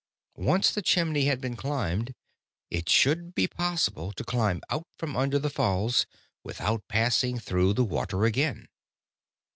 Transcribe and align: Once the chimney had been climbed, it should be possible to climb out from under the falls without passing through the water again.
Once 0.39 0.71
the 0.71 0.81
chimney 0.81 1.25
had 1.25 1.39
been 1.39 1.55
climbed, 1.55 2.15
it 2.71 2.89
should 2.89 3.35
be 3.35 3.47
possible 3.47 4.11
to 4.11 4.23
climb 4.23 4.59
out 4.71 4.87
from 4.97 5.15
under 5.15 5.37
the 5.37 5.47
falls 5.47 6.07
without 6.43 6.87
passing 6.87 7.37
through 7.37 7.71
the 7.71 7.85
water 7.85 8.25
again. 8.25 8.67